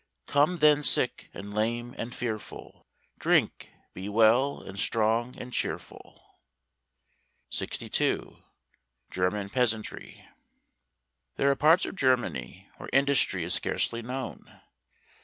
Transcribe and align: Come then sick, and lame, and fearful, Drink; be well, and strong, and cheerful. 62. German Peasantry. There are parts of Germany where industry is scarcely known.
Come 0.25 0.57
then 0.57 0.81
sick, 0.81 1.29
and 1.31 1.53
lame, 1.53 1.93
and 1.95 2.11
fearful, 2.15 2.87
Drink; 3.19 3.71
be 3.93 4.09
well, 4.09 4.59
and 4.59 4.79
strong, 4.79 5.37
and 5.39 5.53
cheerful. 5.53 6.39
62. 7.51 8.41
German 9.11 9.49
Peasantry. 9.51 10.25
There 11.35 11.51
are 11.51 11.55
parts 11.55 11.85
of 11.85 11.95
Germany 11.95 12.67
where 12.77 12.89
industry 12.91 13.43
is 13.43 13.53
scarcely 13.53 14.01
known. 14.01 14.59